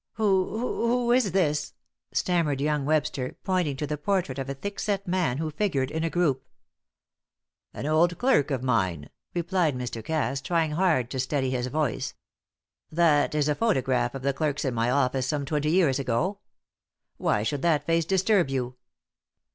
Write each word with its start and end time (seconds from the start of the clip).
"Who 0.13 0.57
who 0.89 1.11
is 1.11 1.31
this?" 1.31 1.75
stammered 2.11 2.59
young 2.59 2.85
Webster, 2.85 3.37
pointing 3.43 3.77
to 3.77 3.85
the 3.85 3.99
portrait 3.99 4.39
of 4.39 4.49
a 4.49 4.55
thick 4.55 4.79
set 4.79 5.07
man 5.07 5.37
who 5.37 5.51
figured 5.51 5.91
in 5.91 6.03
a 6.03 6.09
group. 6.09 6.43
"An 7.71 7.85
old 7.85 8.17
clerk 8.17 8.49
of 8.49 8.63
mine," 8.63 9.11
replied 9.35 9.75
Mr. 9.75 10.03
Cass, 10.03 10.41
trying 10.41 10.71
hard 10.71 11.11
to 11.11 11.19
steady 11.19 11.51
his 11.51 11.67
voice. 11.67 12.15
"That 12.91 13.35
is 13.35 13.47
a 13.47 13.53
photograph 13.53 14.15
of 14.15 14.23
the 14.23 14.33
clerks 14.33 14.65
in 14.65 14.73
my 14.73 14.89
office 14.89 15.27
some 15.27 15.45
twenty 15.45 15.69
years 15.69 15.99
ago. 15.99 16.39
Why 17.17 17.43
should 17.43 17.61
that 17.61 17.85
face 17.85 18.05
disturb 18.05 18.49
you?" 18.49 18.77